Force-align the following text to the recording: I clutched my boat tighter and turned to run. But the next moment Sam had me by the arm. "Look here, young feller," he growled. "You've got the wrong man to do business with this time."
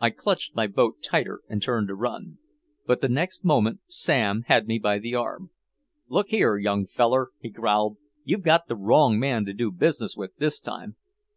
I 0.00 0.10
clutched 0.10 0.54
my 0.54 0.68
boat 0.68 1.02
tighter 1.02 1.40
and 1.48 1.60
turned 1.60 1.88
to 1.88 1.96
run. 1.96 2.38
But 2.86 3.00
the 3.00 3.08
next 3.08 3.44
moment 3.44 3.80
Sam 3.88 4.44
had 4.46 4.68
me 4.68 4.78
by 4.78 5.00
the 5.00 5.16
arm. 5.16 5.50
"Look 6.06 6.28
here, 6.28 6.56
young 6.56 6.86
feller," 6.86 7.30
he 7.40 7.50
growled. 7.50 7.96
"You've 8.22 8.44
got 8.44 8.68
the 8.68 8.76
wrong 8.76 9.18
man 9.18 9.44
to 9.46 9.52
do 9.52 9.72
business 9.72 10.14
with 10.16 10.36
this 10.36 10.60
time." 10.60 10.94